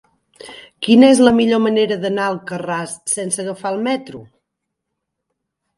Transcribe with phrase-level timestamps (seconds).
[0.87, 4.25] Quina és la millor manera d'anar a Alcarràs sense agafar el metro?